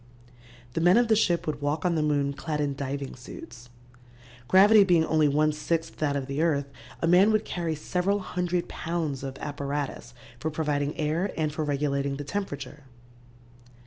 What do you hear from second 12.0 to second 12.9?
the temperature.